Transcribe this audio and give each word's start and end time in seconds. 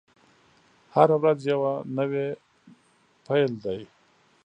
هره 0.93 1.15
ورځ 1.21 1.39
یوه 1.51 1.73
نوې 1.97 2.27
پیل 3.25 3.51
دی. 3.63 3.81